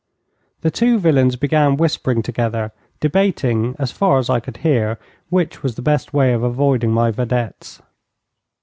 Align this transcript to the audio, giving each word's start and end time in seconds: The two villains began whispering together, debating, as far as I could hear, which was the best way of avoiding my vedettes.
The 0.61 0.71
two 0.71 0.97
villains 0.97 1.35
began 1.35 1.77
whispering 1.77 2.23
together, 2.23 2.71
debating, 2.99 3.75
as 3.77 3.91
far 3.91 4.17
as 4.17 4.31
I 4.31 4.39
could 4.39 4.57
hear, 4.65 4.97
which 5.29 5.61
was 5.61 5.75
the 5.75 5.83
best 5.83 6.11
way 6.11 6.33
of 6.33 6.41
avoiding 6.41 6.89
my 6.91 7.11
vedettes. 7.11 7.83